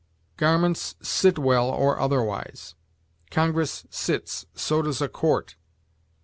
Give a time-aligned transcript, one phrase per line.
[0.35, 2.73] Garments sit well or otherwise.
[3.29, 5.57] Congress sits, so does a court.